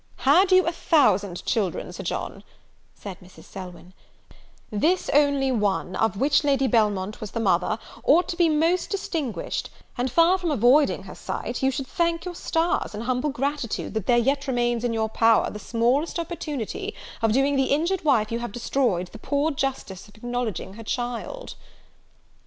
[0.25, 2.43] "Had you a thousand children, Sir John,"
[2.95, 3.43] said Mrs.
[3.43, 3.93] Selwyn,
[4.71, 9.69] "this only one, of which Lady Belmont was the mother, ought to be most distinguished;
[9.99, 14.07] and, far from avoiding her sight, you should thank your stars, in humble gratitude, that
[14.07, 18.39] there yet remains in your power the smallest opportunity of doing the injured wife you
[18.39, 21.53] have destroyed, the poor justice of acknowledging her child!"